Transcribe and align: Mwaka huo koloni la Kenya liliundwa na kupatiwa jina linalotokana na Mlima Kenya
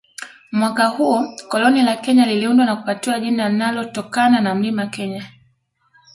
Mwaka 0.51 0.87
huo 0.87 1.27
koloni 1.49 1.81
la 1.83 1.95
Kenya 1.97 2.25
liliundwa 2.25 2.65
na 2.65 2.75
kupatiwa 2.75 3.19
jina 3.19 3.49
linalotokana 3.49 4.41
na 4.41 4.55
Mlima 4.55 4.85
Kenya 4.87 5.27